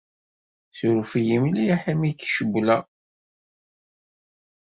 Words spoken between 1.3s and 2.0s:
mliḥ